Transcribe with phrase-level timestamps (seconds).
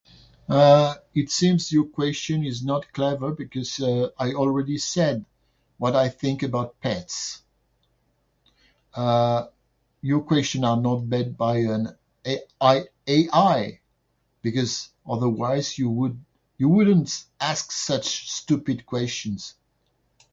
[0.49, 5.25] Uh, it seems your question is not clever because, uh, I already said
[5.77, 7.43] what I think about pets.
[8.95, 9.45] Uh,
[10.01, 11.89] your question are not vet by an
[12.25, 13.79] a- i- AI
[14.41, 16.25] because otherwise, you would-
[16.57, 19.53] you wouldn't ask such stupid questions.